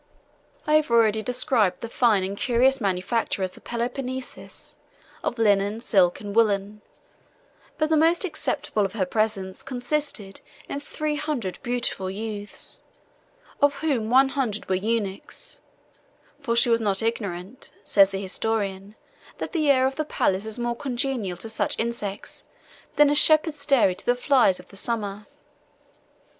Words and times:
I 0.65 0.73
have 0.77 0.89
already 0.89 1.21
described 1.21 1.81
the 1.81 1.87
fine 1.87 2.23
and 2.23 2.35
curious 2.35 2.81
manufactures 2.81 3.55
of 3.55 3.63
Peloponnesus, 3.63 4.75
of 5.23 5.37
linen, 5.37 5.79
silk, 5.79 6.19
and 6.21 6.35
woollen; 6.35 6.81
but 7.77 7.91
the 7.91 7.95
most 7.97 8.25
acceptable 8.25 8.83
of 8.83 8.93
her 8.93 9.05
presents 9.05 9.61
consisted 9.61 10.41
in 10.67 10.79
three 10.79 11.17
hundred 11.17 11.59
beautiful 11.61 12.09
youths, 12.09 12.81
of 13.61 13.75
whom 13.75 14.09
one 14.09 14.29
hundred 14.29 14.67
were 14.67 14.73
eunuchs; 14.73 15.61
38 16.37 16.45
"for 16.45 16.55
she 16.55 16.69
was 16.71 16.81
not 16.81 17.03
ignorant," 17.03 17.69
says 17.83 18.09
the 18.09 18.19
historian, 18.23 18.95
"that 19.37 19.51
the 19.51 19.69
air 19.69 19.85
of 19.85 19.97
the 19.97 20.03
palace 20.03 20.47
is 20.47 20.57
more 20.57 20.75
congenial 20.75 21.37
to 21.37 21.47
such 21.47 21.77
insects, 21.77 22.47
than 22.95 23.11
a 23.11 23.13
shepherd's 23.13 23.63
dairy 23.67 23.93
to 23.93 24.05
the 24.07 24.15
flies 24.15 24.59
of 24.59 24.69
the 24.69 24.75
summer." 24.75 25.27